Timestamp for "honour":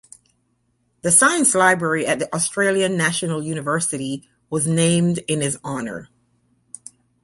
5.63-6.09